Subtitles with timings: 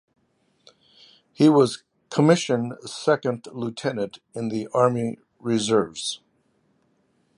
[1.31, 6.21] He was commissioned second lieutenant in the Army Reserves.